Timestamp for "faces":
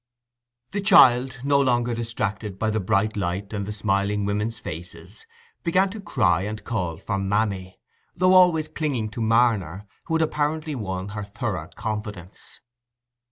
4.57-5.27